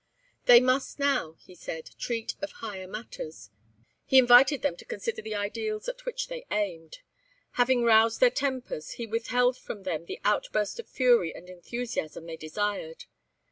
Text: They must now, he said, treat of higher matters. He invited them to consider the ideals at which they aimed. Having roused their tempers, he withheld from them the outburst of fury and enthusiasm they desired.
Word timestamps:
They 0.45 0.59
must 0.59 0.97
now, 0.97 1.33
he 1.33 1.53
said, 1.53 1.91
treat 1.99 2.33
of 2.41 2.53
higher 2.53 2.87
matters. 2.87 3.51
He 4.03 4.17
invited 4.17 4.63
them 4.63 4.75
to 4.77 4.83
consider 4.85 5.21
the 5.21 5.35
ideals 5.35 5.87
at 5.87 6.05
which 6.07 6.27
they 6.27 6.43
aimed. 6.49 7.01
Having 7.51 7.83
roused 7.83 8.19
their 8.19 8.31
tempers, 8.31 8.93
he 8.93 9.05
withheld 9.05 9.59
from 9.59 9.83
them 9.83 10.05
the 10.07 10.19
outburst 10.25 10.79
of 10.79 10.89
fury 10.89 11.35
and 11.35 11.51
enthusiasm 11.51 12.25
they 12.25 12.35
desired. 12.37 13.05